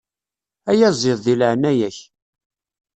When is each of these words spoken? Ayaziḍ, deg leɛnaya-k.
Ayaziḍ, 0.71 1.19
deg 1.21 1.37
leɛnaya-k. 1.39 1.97